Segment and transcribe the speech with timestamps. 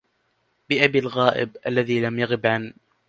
[0.69, 2.73] بأبي الغائب الذي لم يغب عن